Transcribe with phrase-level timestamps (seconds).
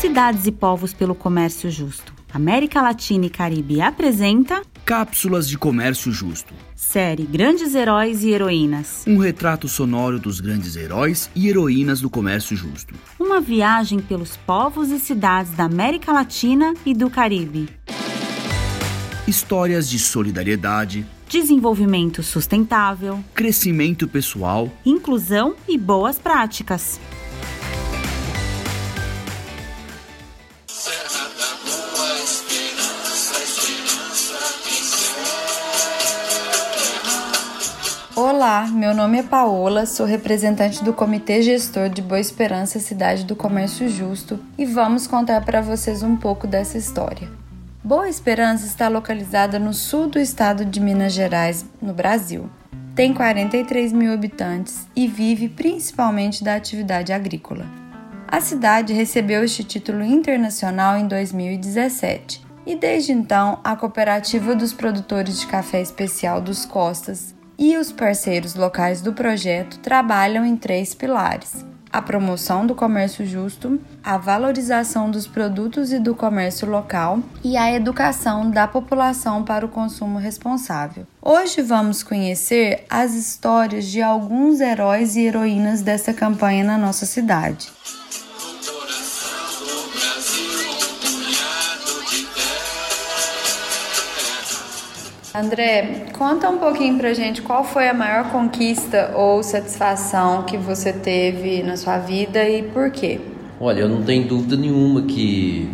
[0.00, 2.14] Cidades e povos pelo comércio justo.
[2.32, 6.54] América Latina e Caribe apresenta Cápsulas de Comércio Justo.
[6.74, 9.04] Série Grandes Heróis e Heroínas.
[9.06, 12.94] Um retrato sonoro dos grandes heróis e heroínas do comércio justo.
[13.18, 17.68] Uma viagem pelos povos e cidades da América Latina e do Caribe.
[19.28, 26.98] Histórias de solidariedade, Desenvolvimento sustentável, crescimento pessoal, inclusão e boas práticas.
[38.16, 43.36] Olá, meu nome é Paola, sou representante do Comitê Gestor de Boa Esperança Cidade do
[43.36, 47.30] Comércio Justo e vamos contar para vocês um pouco dessa história.
[47.84, 52.50] Boa Esperança está localizada no sul do estado de Minas Gerais, no Brasil.
[52.96, 57.64] Tem 43 mil habitantes e vive principalmente da atividade agrícola.
[58.26, 65.38] A cidade recebeu este título internacional em 2017 e desde então a Cooperativa dos Produtores
[65.38, 71.62] de Café Especial dos Costas e os parceiros locais do projeto trabalham em três pilares:
[71.92, 77.70] a promoção do comércio justo, a valorização dos produtos e do comércio local e a
[77.70, 81.06] educação da população para o consumo responsável.
[81.20, 87.70] Hoje vamos conhecer as histórias de alguns heróis e heroínas dessa campanha na nossa cidade.
[95.32, 100.92] André, conta um pouquinho pra gente qual foi a maior conquista ou satisfação que você
[100.92, 103.20] teve na sua vida e por quê?
[103.60, 105.70] Olha, eu não tenho dúvida nenhuma que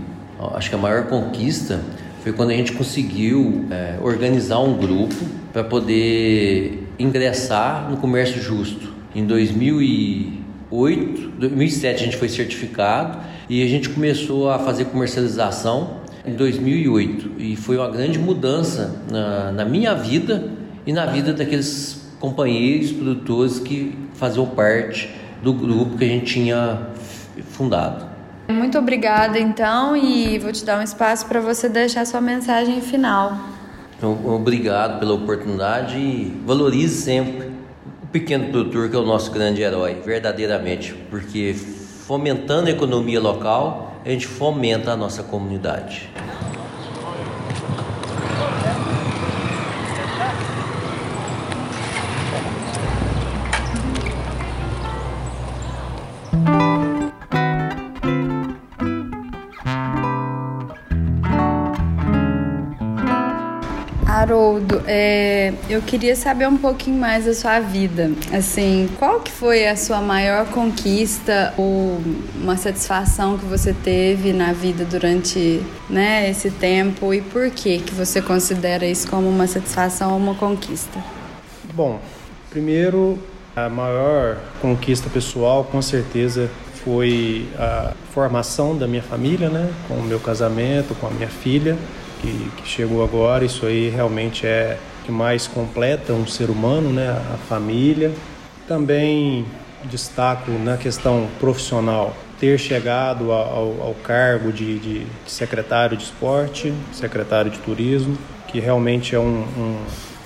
[0.54, 1.80] acho que a maior conquista
[2.22, 5.14] foi quando a gente conseguiu é, organizar um grupo
[5.54, 8.92] para poder ingressar no comércio justo.
[9.14, 16.34] Em 2008, 2007 a gente foi certificado e a gente começou a fazer comercialização em
[16.34, 20.50] 2008 e foi uma grande mudança na, na minha vida
[20.84, 25.08] e na vida daqueles companheiros produtores que faziam parte
[25.42, 26.88] do grupo que a gente tinha
[27.50, 28.06] fundado.
[28.48, 33.36] Muito obrigada então e vou te dar um espaço para você deixar sua mensagem final.
[33.96, 37.50] Então, obrigado pela oportunidade e valorize sempre
[38.02, 43.95] o pequeno produtor que é o nosso grande herói, verdadeiramente, porque fomentando a economia local,
[44.06, 46.08] a gente fomenta a nossa comunidade.
[64.26, 68.10] Haroldo, é, eu queria saber um pouquinho mais da sua vida.
[68.36, 72.00] Assim, qual que foi a sua maior conquista ou
[72.34, 77.94] uma satisfação que você teve na vida durante né, esse tempo e por que que
[77.94, 80.98] você considera isso como uma satisfação ou uma conquista?
[81.72, 82.00] Bom,
[82.50, 83.16] primeiro
[83.54, 86.50] a maior conquista pessoal, com certeza,
[86.84, 91.78] foi a formação da minha família, né, com o meu casamento, com a minha filha
[92.20, 93.44] que, que chegou agora.
[93.44, 97.10] Isso aí realmente é que mais completa um ser humano, né?
[97.10, 98.12] A família.
[98.66, 99.46] Também
[99.84, 106.72] destaco na questão profissional ter chegado ao, ao cargo de, de, de, secretário de esporte,
[106.92, 108.16] secretário de turismo,
[108.48, 109.78] que realmente é um, um,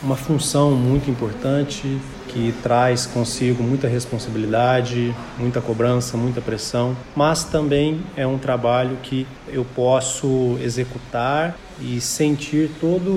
[0.02, 8.00] uma função muito importante que traz consigo muita responsabilidade, muita cobrança, muita pressão, mas também
[8.16, 13.10] é um trabalho que eu posso executar e sentir toda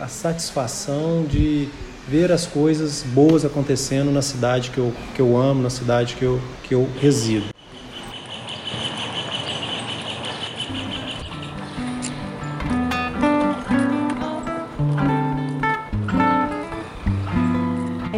[0.00, 1.68] a satisfação de
[2.08, 6.24] ver as coisas boas acontecendo na cidade que eu, que eu amo, na cidade que
[6.24, 7.59] eu, que eu resido.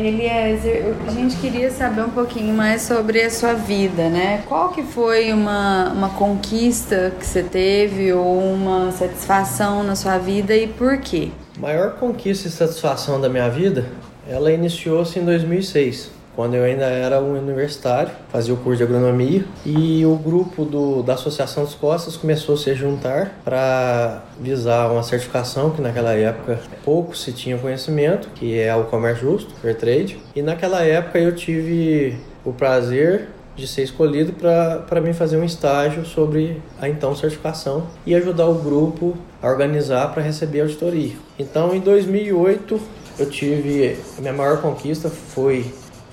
[0.06, 4.42] Eliezer, a gente queria saber um pouquinho mais sobre a sua vida, né?
[4.48, 10.54] Qual que foi uma, uma conquista que você teve ou uma satisfação na sua vida
[10.54, 11.31] e por quê?
[11.58, 13.87] Maior conquista e satisfação da minha vida,
[14.28, 19.44] ela iniciou-se em 2006 quando eu ainda era um universitário, fazia o curso de agronomia,
[19.64, 25.02] e o grupo do, da Associação dos Costas começou a se juntar para visar uma
[25.02, 30.19] certificação que naquela época pouco se tinha conhecimento, que é o comércio justo, fair trade.
[30.34, 36.05] E naquela época eu tive o prazer de ser escolhido para mim fazer um estágio
[36.06, 41.12] sobre a então certificação e ajudar o grupo a organizar para receber a auditoria.
[41.38, 42.81] Então, em 2008,
[43.19, 45.67] eu tive minha maior conquista foi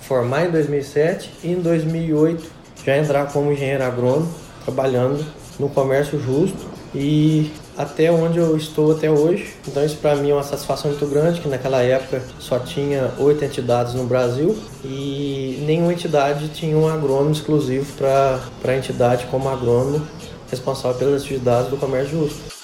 [0.10, 2.44] formar em 2007 e em 2008
[2.84, 4.34] já entrar como engenheiro agrônomo,
[4.66, 5.24] trabalhando
[5.60, 6.58] no comércio justo
[6.96, 9.54] e até onde eu estou até hoje.
[9.68, 13.46] Então isso para mim é uma satisfação muito grande, que naquela época só tinha oito
[13.46, 20.02] entidades no Brasil e nenhuma entidade tinha um agrônomo exclusivo para a entidade como agrônomo
[20.50, 22.60] responsável pelas atividades do comércio justo.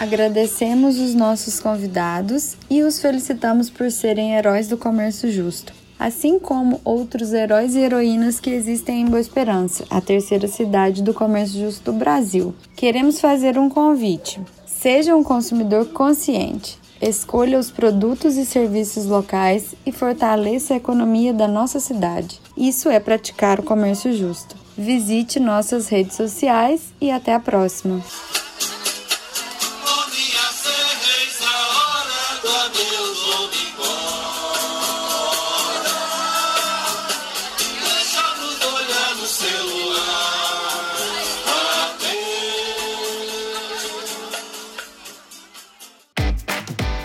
[0.00, 6.80] Agradecemos os nossos convidados e os felicitamos por serem heróis do comércio justo, assim como
[6.82, 11.92] outros heróis e heroínas que existem em Boa Esperança, a terceira cidade do comércio justo
[11.92, 12.54] do Brasil.
[12.74, 14.40] Queremos fazer um convite.
[14.64, 16.78] Seja um consumidor consciente.
[16.98, 22.40] Escolha os produtos e serviços locais e fortaleça a economia da nossa cidade.
[22.56, 24.56] Isso é praticar o comércio justo.
[24.78, 28.02] Visite nossas redes sociais e até a próxima!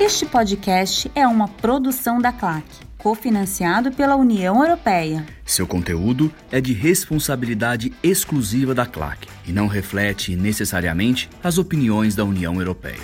[0.05, 2.63] Este podcast é uma produção da CLAC,
[2.95, 5.25] cofinanciado pela União Europeia.
[5.43, 12.23] Seu conteúdo é de responsabilidade exclusiva da CLAC e não reflete necessariamente as opiniões da
[12.23, 13.01] União Europeia.